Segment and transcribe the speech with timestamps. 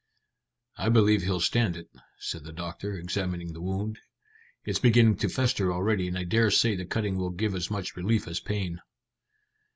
[0.77, 3.99] "I believe he'll stand it," said the doctor, examining the wound.
[4.65, 7.95] "It's beginning to fester already, and I dare say the cutting will give as much
[7.95, 8.81] relief as pain."